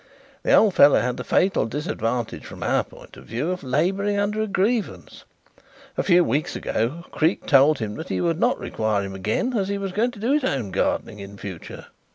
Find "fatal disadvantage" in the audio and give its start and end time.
1.23-2.43